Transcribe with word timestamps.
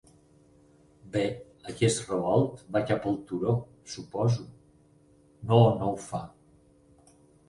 Bé, 1.15 1.25
aquest 1.73 1.99
revolt 2.07 2.63
va 2.77 2.81
cap 2.91 3.05
al 3.11 3.19
turó, 3.31 3.53
suposo... 3.91 4.47
no, 5.51 5.61
no 5.83 5.91
ho 5.91 5.93
fa. 6.07 6.23